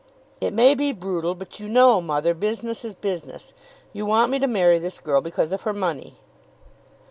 [0.39, 3.53] "It may be brutal; but you know, mother, business is business.
[3.93, 6.15] You want me to marry this girl because of her money."